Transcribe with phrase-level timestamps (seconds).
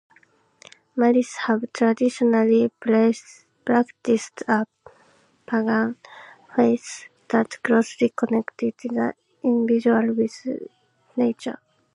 [0.95, 4.65] Maris have traditionally practiced a
[5.45, 5.95] pagan
[6.55, 10.43] faith that closely connected the individual with
[11.15, 11.59] nature.